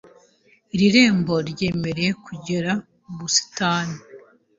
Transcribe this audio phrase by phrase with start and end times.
[0.73, 2.71] Iri rembo ryemerera kugera
[3.05, 3.97] mu busitani.